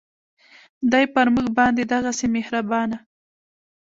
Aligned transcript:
دی 0.91 1.03
پر 1.13 1.27
مونږ 1.33 1.47
باندې 1.59 1.83
دغهسې 1.93 2.27
مهربانه 2.35 2.97